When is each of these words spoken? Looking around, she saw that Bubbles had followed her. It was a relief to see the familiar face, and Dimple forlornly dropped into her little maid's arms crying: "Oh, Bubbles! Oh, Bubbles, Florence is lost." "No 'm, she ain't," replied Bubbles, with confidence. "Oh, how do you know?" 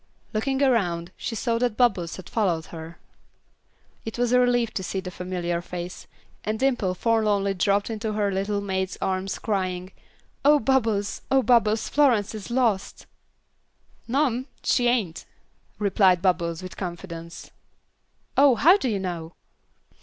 Looking 0.33 0.63
around, 0.63 1.11
she 1.15 1.35
saw 1.35 1.59
that 1.59 1.77
Bubbles 1.77 2.15
had 2.15 2.27
followed 2.27 2.65
her. 2.73 2.97
It 4.03 4.17
was 4.17 4.31
a 4.31 4.39
relief 4.39 4.71
to 4.73 4.83
see 4.83 4.99
the 4.99 5.11
familiar 5.11 5.61
face, 5.61 6.07
and 6.43 6.57
Dimple 6.57 6.95
forlornly 6.95 7.53
dropped 7.53 7.91
into 7.91 8.13
her 8.13 8.31
little 8.31 8.61
maid's 8.61 8.97
arms 8.99 9.37
crying: 9.37 9.91
"Oh, 10.43 10.57
Bubbles! 10.57 11.21
Oh, 11.29 11.43
Bubbles, 11.43 11.87
Florence 11.87 12.33
is 12.33 12.49
lost." 12.49 13.05
"No 14.07 14.25
'm, 14.25 14.47
she 14.63 14.87
ain't," 14.87 15.25
replied 15.77 16.19
Bubbles, 16.23 16.63
with 16.63 16.77
confidence. 16.77 17.51
"Oh, 18.35 18.55
how 18.55 18.77
do 18.79 18.89
you 18.89 18.97
know?" 18.97 19.33